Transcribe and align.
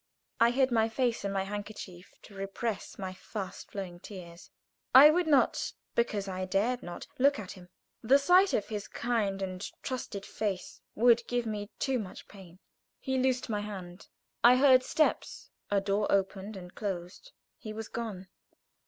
I 0.39 0.49
hid 0.49 0.71
my 0.71 0.89
face 0.89 1.23
in 1.23 1.31
my 1.31 1.43
handkerchief 1.43 2.11
to 2.23 2.33
repress 2.33 2.97
my 2.97 3.13
fast 3.13 3.69
flowing 3.69 3.99
tears. 3.99 4.49
I 4.95 5.11
would 5.11 5.27
not, 5.27 5.73
because 5.93 6.27
I 6.27 6.45
dared 6.45 6.81
not, 6.81 7.05
look 7.19 7.37
at 7.37 7.51
him. 7.51 7.69
The 8.01 8.17
sight 8.17 8.51
of 8.55 8.69
his 8.69 8.87
kind 8.87 9.43
and 9.43 9.61
trusted 9.83 10.25
face 10.25 10.81
would 10.95 11.27
give 11.27 11.45
me 11.45 11.69
too 11.77 11.99
much 11.99 12.27
pain. 12.27 12.57
He 12.99 13.19
loosed 13.19 13.47
my 13.47 13.59
hand. 13.61 14.07
I 14.43 14.55
heard 14.55 14.81
steps; 14.81 15.51
a 15.69 15.79
door 15.79 16.07
opened 16.11 16.57
and 16.57 16.73
closed. 16.73 17.31
He 17.59 17.71
was 17.71 17.87
gone! 17.87 18.27